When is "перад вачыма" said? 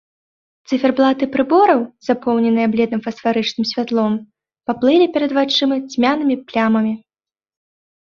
5.15-5.75